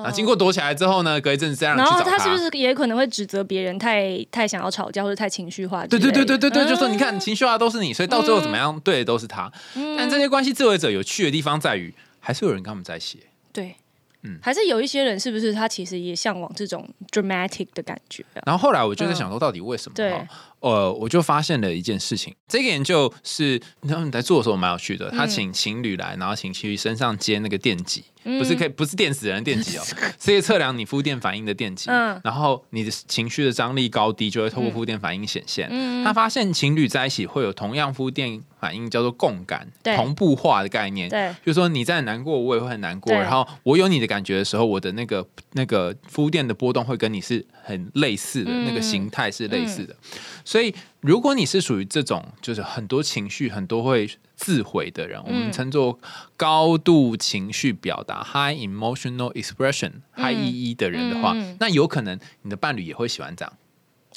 [0.00, 5.98] 哦啊，经过躲起来之后呢，隔一阵子再让你然去找后他是不是也可能会指责别人太太想要吵架或者太情绪化之对？
[5.98, 9.50] 对对对对对，就说嗯你看情绪化都是你，所以到最后怎么样，对的都是他。
[9.96, 13.20] 但这些关系自卫者有趣的地方在于，还是有人跟他们在一起。
[13.52, 13.74] 对，
[14.22, 18.42] 嗯还是有一些人是不是他其实也向往这种 dramatic 的感觉啊？
[18.46, 19.94] 然后后来我就在想说，到底为什么？
[19.94, 20.26] 对哈
[20.60, 25.10] 呃，我就发现了一件事情，这个研究是他们在做的时候蛮有趣的。
[25.10, 29.82] 他请情侣来，然后请情侣身上接那个电极，不是可以不是电死人的电极哦，
[30.20, 31.88] 是测量你负电反应的电极。
[31.90, 35.68] 嗯然后你的情绪的张力高低就会透过负电反应显现。
[35.70, 41.08] 嗯他发现情侣在一起会有同样负电反应，叫做共感、同步化的概念。
[41.08, 43.12] 对，就是说你在很难过，我也会很难过。
[43.12, 49.96] 然后我有你的感觉的时候，我的那个那个铺垫的波动会跟你是很类似的，嗯那个形态是类似的。
[50.44, 55.98] 所以如果你是属于这种就是很多情绪、很多会自毁的人，我们称作
[56.36, 63.52] 高度情绪表达 （high emotional expression，high EE） 的人的话，嗯那有可能你的伴侣也会喜欢这样，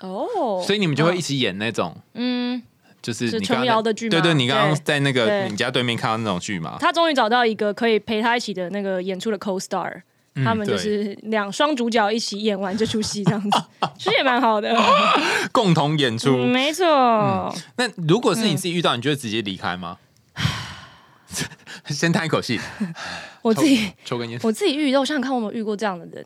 [0.01, 1.97] 哦，所以你们就会一起演那种。
[2.13, 2.63] 嗯，是
[3.03, 6.77] 就是你刚刚琼瑶的剧吗对对，你刚刚在那个你家对面看到那种剧嘛？
[6.79, 10.01] 他终于找到一个可以陪他一起的那个演出的 co star。
[10.43, 13.63] 他们就是两双主角一起演完这出戏，这样子，
[13.99, 14.75] 其实也蛮好的。
[15.53, 16.31] 共同演出。
[16.31, 19.97] 嗯，没错，那如果是你自己遇到，你就会直接离开吗？
[21.85, 22.59] 先叹一口气，
[23.43, 24.39] 我自己抽根烟。
[24.41, 26.25] 我自己遇到，我想想看，我有没有遇过这样的人？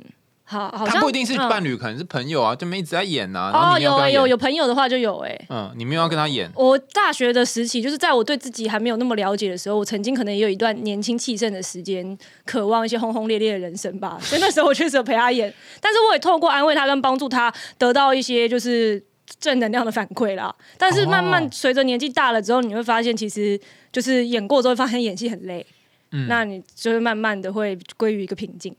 [0.49, 3.51] 好，好像他不一定是嗯伴侣，可能是朋友啊，就没一直在演啊。
[3.51, 14.17] 然后哦，有有欸有有朋友的话就有哎、嗯，你没有要跟他演，我大学的时期，就是在我对自己还没有那么了解的时候，我曾经可能也有一段年轻气盛的时间，渴望一些轰轰烈烈的人生吧。
[14.21, 19.03] 所以那时候我确实有陪他演，但是我也透过安慰他跟帮助他，得到一些就是
[19.41, 20.55] 正能量的反馈啦。
[20.77, 23.59] 但是慢慢哦随着年纪大了之后，你会发现，其实
[23.91, 25.65] 就是演过之后，会发现演戏很累。
[26.11, 28.73] 嗯那你就会慢慢的会归于一个平静。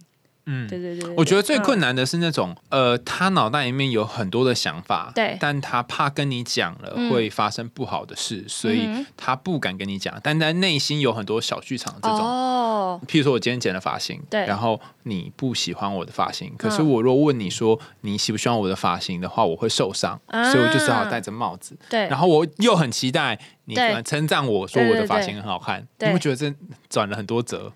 [0.48, 0.66] 嗯。
[0.66, 1.88] 对对对对我觉得最困难。
[1.98, 5.37] 的是那种，呃，他脑袋里面有很多的想法，对。
[5.40, 7.11] 但他怕跟你讲了嗯。
[7.11, 12.20] 会发生不好的事，所以嗯他不敢跟你讲，但在内心有很多小剧场这种。
[12.20, 14.46] 哦，譬如说，我今天剪了发型，对。
[14.46, 20.52] 然后你不喜欢我的发型，可是嗯我若问你说你喜不喜欢我的发型的话，我会受伤，啊。
[20.52, 21.76] 所以我就只好戴着帽子。
[21.90, 26.54] 对，然后我又很期待你称赞我说我的发型很好看，你会觉得这
[26.88, 27.72] 转了很多折，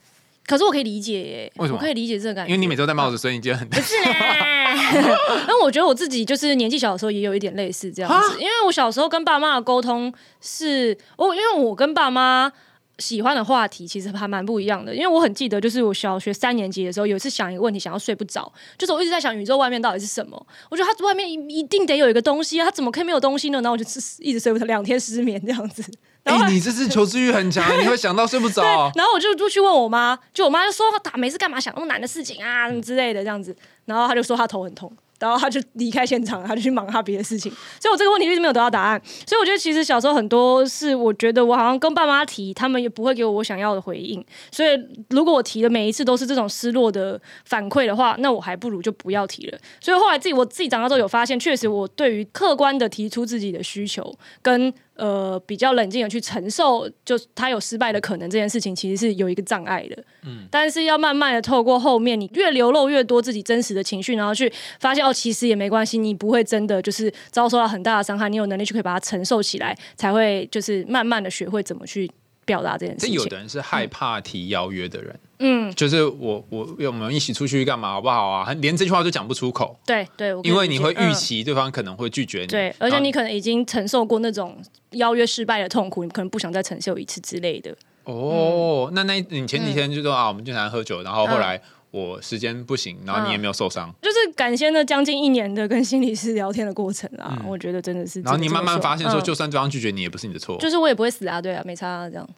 [0.46, 4.74] 可是我可以理解耶，为什么我可以理解这个感觉，因为你每周戴帽子，所以你觉得很不是 啦，
[5.42, 12.52] 因为我觉得我自己就是年纪小的时候也有一点类似这样子，因为我小时候跟爸妈的沟通是，我因为我跟爸妈。
[12.98, 20.46] 喜欢的话题其实还蛮不一样的，因为我很记得，就是我小学三年级的时候，有一次想一个问题，想要睡不着，就是我一直在想宇宙外面到底是什么。
[20.70, 23.60] 我觉得它外面一一定得有一个东西啊，它怎么可以没有东西呢？
[23.60, 23.82] 然后我就
[24.20, 25.82] 一直睡不着，两天失眠这样子。
[26.24, 28.62] 然你这是求知欲很强， 你会想到睡不着。
[28.94, 33.54] 然后我就就去问我妈，就我妈就说打没事干嘛想那么难的事情啊什么之类的这样子，
[33.86, 39.02] 然后她就说她头很痛，然后她就离开现场，她就去忙她别的事情，所以我这个问题一直没有得到答案。
[39.26, 44.78] 所以我觉得其实小时候很多事我觉得我好像跟爸妈提，他们也不会给我我想要的回应，所以
[45.10, 49.58] 如果我提的每一次都是这种失落的反馈的话，那我还不如就不要提了。
[49.80, 60.04] 所以后来自己我自己长大之后有发现，确实我对于客观的提出自己的需求跟呃比较冷静的去承受，就他有失败的可能这件事情，其实是有一个障碍的。
[60.24, 72.10] 嗯，但是要慢慢的透过后面你越流露越多自己真实的情绪，然后去发现哦，其实也没关系，你不会真的就是遭受到很大的伤害，你有能力去可以把它承受起来，才会就是慢慢的学会怎么去
[72.44, 73.16] 表达这件事情。
[73.16, 78.52] 这有的人是害怕提邀约的人，嗯，就是我我我们一起出去干嘛好不好啊？
[78.54, 82.46] 连这句话都讲不出口，对对，因为你会预期对方可能会拒绝你。
[82.48, 87.74] 对，而且你可能已经承受过那种邀约失败的痛苦，你可能不想再承受一次之类的。
[88.04, 91.60] 哦，嗯那那你前几天就说、啊，我们经常喝酒，然后后来
[91.92, 98.18] 我时间不行，然后你也没有受伤，就是感谢那将近一年的跟心理师聊天的过程啊，我觉得真的是。
[98.20, 102.26] 嗯然后你慢慢发现说，嗯就算对方拒绝你，也不是你的错，就是我也不会死啊，对啊，没差啊，这样。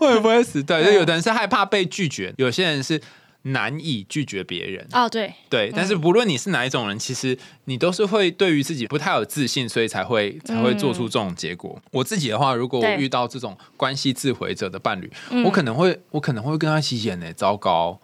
[0.00, 0.60] 我也不会死。
[0.62, 3.00] 对，就有的人是害怕被拒绝，有些人是
[3.42, 4.86] 难以拒绝别人。
[4.92, 11.80] 哦，对，对，但是不论你是哪一种人，其实你都是会对于自己不太有自信，所以才会才会做出这种结果。
[11.90, 15.42] 我自己的话，如果我遇到这种关系自毁者的伴侣，嗯。
[15.44, 18.00] 我可能会我可能会跟他一起演呢、糟糕，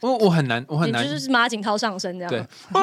[0.00, 2.30] 我我很难我很你难就是马景涛上身这样。
[2.30, 2.44] 对，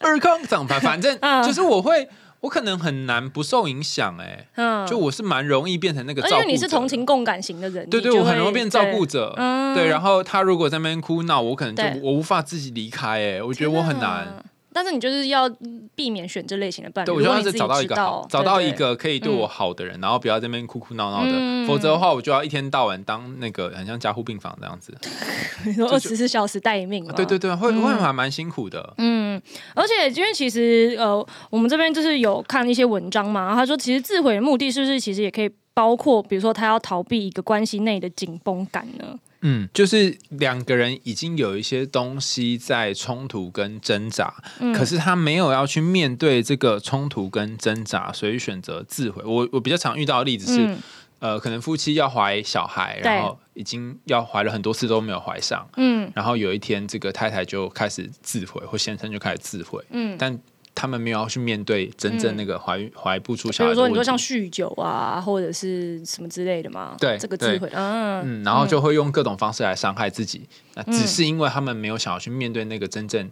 [0.00, 1.42] 尔康长牌，反正嗯。
[1.42, 2.08] 就是我会，
[2.40, 9.04] 我可能很难不受影响哎、嗯，就我是蛮容易变成那个照顾者，因为你是同情共感型的人，对对，我很容易会变照顾。
[9.04, 9.74] 者，嗯。
[9.74, 14.42] 对，然后他如果在那边哭闹，我可能就我无法自己离开哎、我觉得我很难。
[14.72, 15.48] 但是你就是要
[15.94, 17.06] 避免选这类型的伴侣。
[17.06, 18.70] 对，我就要是找到一个好，找到一。
[18.80, 24.96] 个可以对我好的人，然后不要在那边哭哭闹闹的，嗯否则的话，我就要一天到晚当那个很像加护病房这样子。
[25.66, 27.12] 你说二十四小时待命嘛。
[27.12, 28.94] 对对对，会会还蛮辛苦的。
[28.96, 29.42] 嗯，
[29.74, 39.18] 而且因为其实呃，我们这边就是有看一些文章嘛，他说其实自毁的目的是不是其实也可以包括，比如说他要逃避一个关系内的紧绷感呢？
[39.42, 44.72] 嗯，就是两个人已经有一些东西在冲突跟挣扎，嗯。
[44.72, 49.22] 可是他没有要去面对这个冲突跟挣扎，所以选择自毁。
[49.24, 50.78] 我我比较常遇到的例子是，嗯。
[51.20, 56.10] 呃，可能夫妻要怀小孩，然后已经要怀了很多次都没有怀上，嗯。
[56.14, 60.38] 然后有一天这个太太就开始自毁，或先生就开始自毁，嗯，但
[60.74, 63.94] 他们没有要去面对真正那个怀怀不出比如说你小孩的问题。
[63.96, 68.22] 说像酗酒啊，或者是什么之类的嘛，对对这个智慧，嗯。
[68.24, 73.30] 嗯，然后就会用各种方式来伤害自己，那只是因为他们没有想要去面对那个真正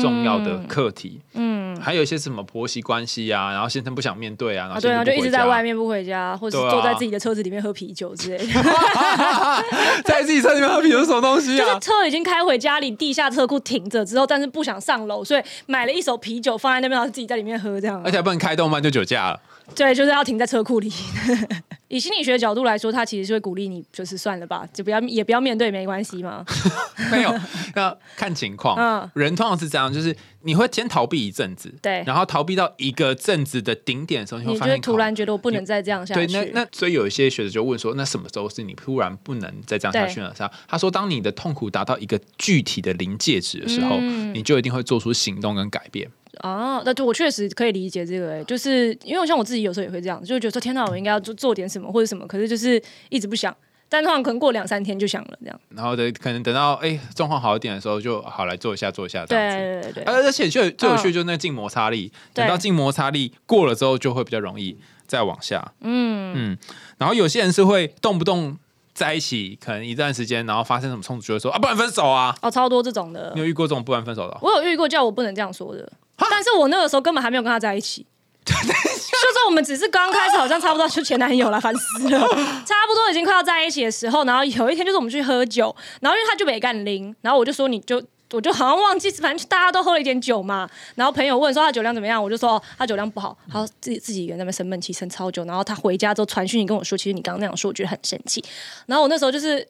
[0.00, 1.20] 重要的课题。
[1.34, 8.44] 嗯还有一些什么婆媳关系啊，然后先生不想面对啊，然啊，对啊，就一直在外面不回家，或者坐在自己的车子里面喝啤酒之类的，
[10.04, 11.80] 在自己车里面喝啤酒是什么东西啊就是啊？
[11.80, 18.02] 车已经开回家里地下车库停着之后，但是不想上楼，所以买了一手啤酒放在那边，然后自己在里面喝这样。
[18.04, 19.40] 而且还不能开动漫就酒驾了。
[19.74, 20.92] 对，就是要停在车库里。
[21.88, 26.44] 以心理学的角度来说，他其实是会鼓励你，就是算了吧，就不要也不要面对，没关系嘛。
[27.10, 27.34] 没有，
[27.74, 28.76] 要看情况。
[28.78, 36.52] 嗯人通常是这样，就是你会先逃避一阵子，对然后逃避到一个阵子的顶点的时候，你会你就会发现突然觉得我不能再这样下去对，去。
[36.52, 40.32] 那那所以有一些学者就问说，那什么时候是你突然不能再这样下去了？
[40.38, 46.08] 他他说，当你的痛苦达到一个具体的临界值的时候，嗯你就一定会做出行动跟改变。
[46.38, 53.54] 啊，那就我确实可以理解这个、欸，就是因为像我自己有时候也会这样，就会觉得说天哪，我应该要做做点什么或者什么，可是就是一直不想，
[53.88, 55.60] 但通常可能过两三天就想了，这样。
[55.70, 59.56] 然后等可能等到哎状况好一点的时候，就好来做一下做一下这样子。
[59.56, 65.72] 对对对对，而而且最最有趣嗯就是那个静摩擦力，对等到静摩擦力过了之后，就会比较容易再往下。
[65.80, 66.58] 嗯嗯，
[66.98, 68.56] 然后有些人是会动不动
[68.94, 72.36] 在一起，可能一段时间，然后发生什么冲突，就会说啊，不然分手啊。
[72.42, 74.38] 哦，超多这种的你，有遇过这种不然分手的哦？
[74.42, 75.90] 我有遇过叫我不能这样说的，
[76.28, 78.04] 但是我那个时候根本还没有跟他在一起。
[78.44, 82.18] 就是我们只是刚开始，好像差不多就前男友了，烦死了。
[82.66, 88.02] 差不多已经快要在一起的时候，然后有一天就是我们去喝酒，然后因为他就没干拎，然后我就说你就。
[88.32, 90.70] 我就好像忘记，反正大家都喝了一点酒嘛。
[90.94, 95.44] 然后朋友问说他酒量怎么样，我就说、哦、他酒量不好，然后自己自己一个人在那边生闷气，生超久。
[95.46, 98.40] 然后他回家之后传讯息跟我说，其实你刚刚那样说，我觉得很生气。
[98.86, 99.66] 然后我那时候就是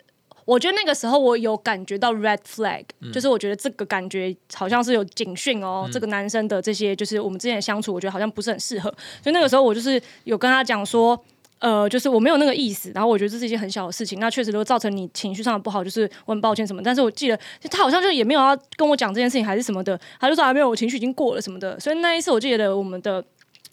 [0.50, 8.90] 我觉得那个时候我有感觉到 red flag，、就是我觉得这个感觉好像是有警讯哦，这个男生的这些就是我们之间的相处，我觉得好像不是很适合。
[9.22, 11.22] 所以那个时候我就是有跟他讲说。
[11.60, 16.80] 呃，就是我没有那个意思，然后我觉得这是一件很小的事情，那确实都造成你情绪上的不好，就是我很抱歉什么。
[16.82, 21.78] 但是我记得就他好像就也没有要跟我讲这件事情还是什么的，他就说还没有，我情绪已经过了什么的。
[21.78, 23.22] 所以那一次我记得我们的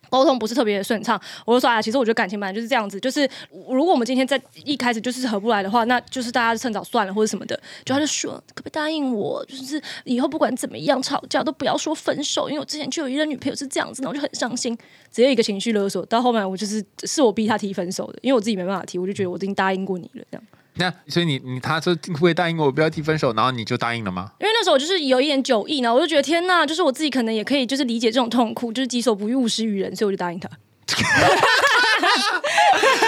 [0.09, 3.29] 沟通不是特别顺畅，我就说啊，其实我觉得感情本来就是这样子，就是
[3.69, 7.59] 如果我们今天在一开始就是合不来的话，那就是大家趁早算了或者什么的。
[7.85, 14.77] 就他就说，可不可以答应我，就是以后不管怎么样吵架都不要说分手，因为我之前就有一任女朋友是这样子，然后我就很伤心，
[15.11, 16.05] 只有一个情绪勒索。
[16.05, 20.43] 到后面我就是是我逼他提分手的，因为我自己没办法提，我就觉得我已经答应过你了这样。
[20.79, 24.31] 那所以你你他说会不会答应我不要提分手，然后你就答应了吗？
[24.39, 30.49] 因为那时候我就是有一点酒意呢，我就觉得天呐，就是我自己可能也可以就是理解这种痛苦，就是己所不欲勿施于人，所以我就答应他。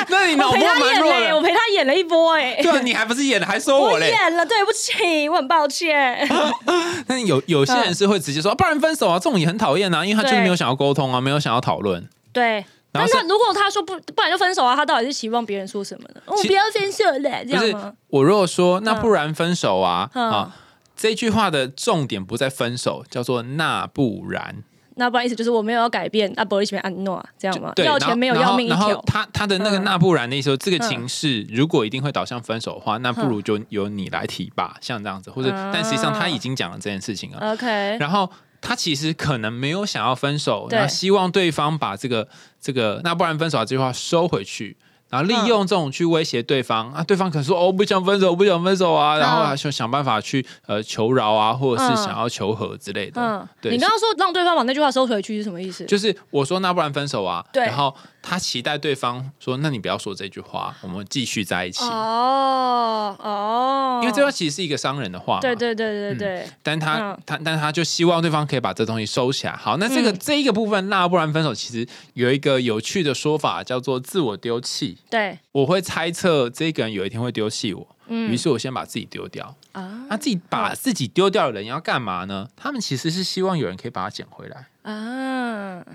[0.10, 1.42] 那你脑波蛮弱的、我。
[1.42, 4.10] 陪他演了一波哎、对啊，你还不是演了，还说我我嘞？
[4.10, 6.28] 演了，对不起，我很抱歉。
[7.08, 12.08] 那有有些人是会直接说，啊不然分手啊，这种也很讨厌啊，因为他就是没有想要沟通啊，没有想要讨论。
[12.34, 16.22] 对，然后但那如果他说不，不然就分手啊，他到底是期望别人说什么呢？
[16.26, 17.94] 我其不要分手了，这样吗？
[18.08, 20.56] 我如果说那不然分手啊嗯啊，
[20.96, 24.64] 这句话的重点不在分手，叫做那不然。
[24.96, 27.72] 那不然意思就是我没有要改变，啊，不会一起安诺这样吗？
[27.76, 29.02] 对，要钱没有要命一条。
[29.06, 38.30] 他他的那个嗯那不然的意思说，这个情势如果一定会导向分手的话，那不如就由你来提吧，像这样子，或者嗯但实际上他已经讲了这件事情了，OK，然后。
[38.62, 40.78] 他其实可能没有想要分手，对。
[40.78, 42.28] 然后希望对方把这个
[42.60, 44.78] 这个那不然分手啊这句话收回去，
[45.10, 51.96] 然后利用这种去威胁对方、啊，对方可能说哦，我不想分手，我不想分手啊，然后还想想办法去呃求饶啊，或者是嗯。
[51.98, 53.22] 想要求和之类的。
[53.22, 55.86] 嗯，对你刚刚说让对方把那句话收回去是什么意思？
[55.86, 57.66] 就是我说那不然分手啊，对。
[57.66, 67.20] 然后他期待对方说那你不要说这句话，我们继续在一起，哦哦，因为这话其实是一个伤人的话嘛，对对对对对，但他、嗯。
[67.26, 69.54] 他但他就希望对方可以把这东西收起来。
[69.54, 70.18] 好，那这个、嗯。
[70.20, 74.98] 这一个部分，那不然分手，其实有一个有趣的说法叫做自我丢弃。
[75.10, 79.56] 对我会猜测这个人有一天会丢弃我，嗯于是我先把自己丢掉。
[79.72, 82.50] 啊那自己把自己丢掉的人要干嘛呢？
[82.56, 84.68] 他们其实是希望有人可以把他捡回来。
[84.82, 85.86] 啊，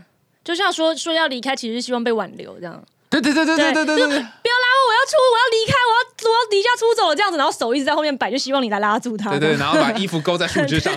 [0.44, 2.84] 就像说说要离开，其实是希望被挽留这样。
[3.20, 10.92] 对对对对对对不要拉我我要出我要离开我要我要离家出走了这样子然后手一直在后面摆就希望你来拉住他对对然后把衣服勾在树枝上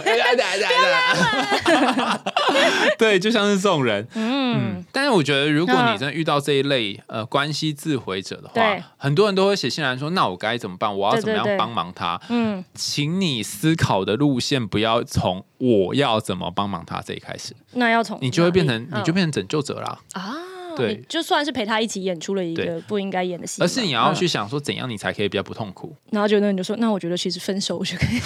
[2.97, 8.53] 对就像是这种人嗯但是我觉得如果你真的遇到这一类呃关系自毁者的话
[8.97, 20.36] 很多人都会写信来说那我该怎么办我要怎么样帮忙他嗯请你思考的路线不要从我要怎么帮忙他这一开始那要从你就会变成你就变成拯救者了啊
[20.78, 25.95] 对就算是陪他一起演出了一个不应该演的戏，而是你要嗯去想说，怎样你才可以比较不痛苦？
[26.11, 28.19] 然后就那你就说，那我觉得其实分手我就可以。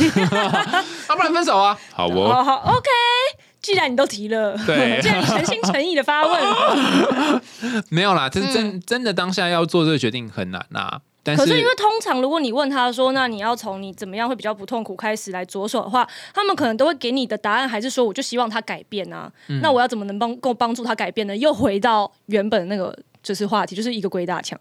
[1.10, 1.78] 要， 不然分手啊！
[1.94, 2.88] 好哦，哦，好，OK。
[3.62, 7.42] 既然你都提了，对 既然你诚心诚意的发问，
[7.90, 11.00] 没有啦，这是真真的当下要做这个决定很难呐。
[11.24, 19.32] 但可是因为通常如果你问他说，那你要从你怎么样会比较不痛苦开始来着手的话，他们可能都会给你的答案还是说，我就希望他改变啊。
[19.48, 21.38] 嗯那我要怎么能帮够帮助他改变呢？
[21.38, 24.60] 又回到原本那个就是话题，就是一个鬼打墙。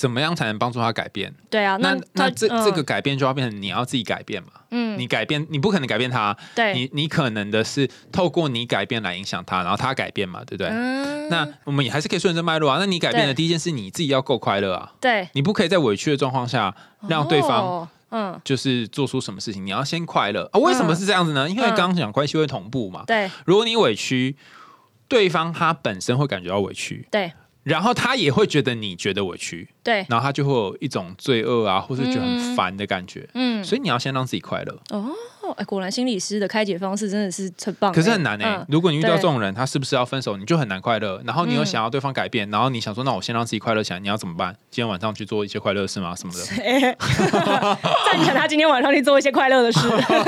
[0.00, 1.30] 你怎么样才能帮助他改变？
[1.50, 4.48] 对啊，那他那这嗯这个改变就要变成你要自己改变嘛。
[4.70, 10.68] 嗯你改变，你不可能改变他，对你你可能的是透过你改变来影响他，然后他改变嘛，对不对？
[10.68, 12.78] 嗯那我们也还是可以顺着脉络啊。
[12.80, 16.74] 那你改变的第一件事，你自己要够快乐啊，对你不可以在委屈的状况下
[17.08, 20.58] 让对方哦嗯就是做出什么事情，你要先快乐啊。
[20.58, 21.48] 为什么是这样子呢？
[21.48, 23.04] 因为嗯刚刚讲关系会同步嘛。
[23.06, 24.36] 对如果你委屈，
[25.08, 27.32] 对方他本身会感觉到委屈，对
[27.62, 33.28] 然后他也会觉得你觉得委屈，对然后他就会有一种罪恶啊，或是觉得很烦的感觉。
[33.34, 35.12] 嗯所以你要先让自己快乐，哦，
[35.56, 41.20] 哎，果然心理师的开解方式真的是很棒欸，可是很难哎、嗯如果你遇到对这种人，他是不是要分手，你就很难快乐。
[41.26, 44.54] 然后你又嗯想要对方改变，然后你想说，那我先让自己快乐起来，你要怎么办？
[44.70, 46.14] 今天晚上去做一些快乐的事吗？
[46.16, 46.62] 什么的？
[46.62, 46.96] 哎
[48.10, 49.80] 赞成他今天晚上去做一些快乐的事。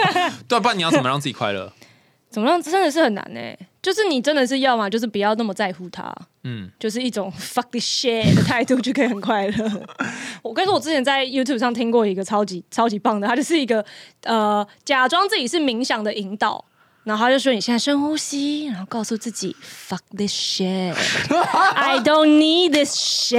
[0.46, 1.72] 对啊，不然你要怎么让自己快乐？
[2.28, 2.60] 怎么样？
[2.60, 3.40] 真的是很难呢、
[3.82, 6.14] 就是你真的是要嘛，就是不要那么在乎他，
[6.44, 9.82] 嗯，就是一种 fuck this shit 的态度就可以很快乐。
[10.40, 13.84] 我跟你说，我之前在 YouTube 上听过一个超级超级棒的，他就是一个
[14.22, 16.64] 呃假装自己是冥想的引导。
[17.04, 19.56] 然后他就说：“你现在深呼吸，然后告诉自己
[19.88, 23.38] ‘fuck this shit’，I don't need this shit。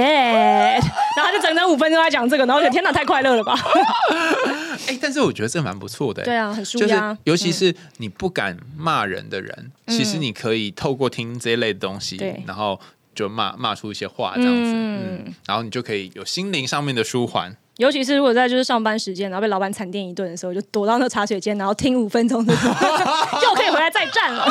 [1.16, 3.54] 然后他就整整五分钟在讲这个，然后我觉得天哪，太快乐了吧？
[4.86, 6.26] 哎、但是我觉得这蛮不错的、欸。
[6.26, 7.16] 对啊，很舒就是压。
[7.24, 12.78] 尤其是你不敢骂人的人，其实你可以透过听这一类的东西对，然后
[13.14, 17.56] 就骂骂出一些话这样子，嗯嗯然后你就可以有心灵上面的舒缓。
[17.78, 22.54] 尤其是如果在就是上班时间，然后被老板惨电一顿的时候，就躲到那茶水间，然后听五分钟的，
[23.42, 24.46] 就可以回来再战了。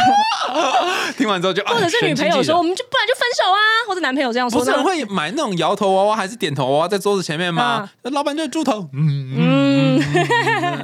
[1.17, 7.89] 听完之后就，或者是女朋友说，我们就不然就分手啊，或者男朋友这样说呢，不是会买那种摇头娃娃还是点头娃娃在桌子前面吗？
[8.01, 10.01] 那老板就猪头，嗯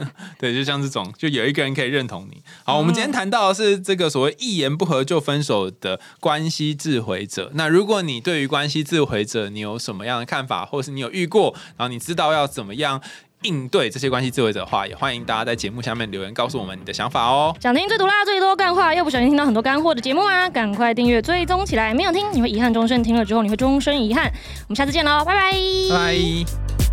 [0.39, 2.41] 对，就像这种，就有一个人可以认同你。
[2.63, 7.51] 好，我们今天谈到的是这个所谓一言不合就分手的关系自毁者。
[7.53, 13.01] 那如果你对于关系自毁者，你有什么样的看法，或是你有遇过，然后你知道要怎么样
[13.43, 17.55] 应对这些关系自毁者的话，也欢迎大家在节目下面留言告诉我们你的想法哦。
[17.61, 20.49] 想听最毒辣、最多干话，又不小心听到很多干货的节目吗？
[20.49, 24.25] 赶快订阅追踪起来，没有听你会遗憾终身，听了之后你会终身遗憾。
[24.67, 25.51] 我们下次见喽，拜拜。
[25.89, 26.88] 拜拜。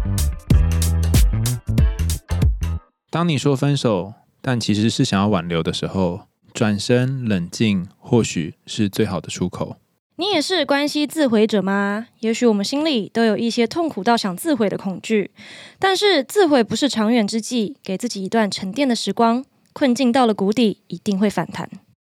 [3.16, 4.12] 当你说分手，
[4.42, 9.76] 但其实是想要挽留的时候，转身冷静，或许是最好的出口。
[10.16, 12.08] 你也是关系自毁者吗？
[12.20, 15.30] 也许我们心里都有一些痛苦到想自毁的恐惧，
[15.78, 19.42] 但是自毁不是长远之计，给自己一段沉淀的时光。
[19.72, 21.70] 困境到了谷底，一定会反弹。